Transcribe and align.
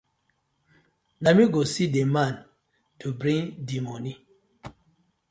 Na 1.21 1.29
mi 1.37 1.43
go 1.53 1.61
see 1.73 1.87
the 1.95 2.03
man 2.15 2.33
dey 2.39 2.45
to 2.99 3.07
bting 3.19 3.45
dii 3.67 3.83
moni. 3.85 4.11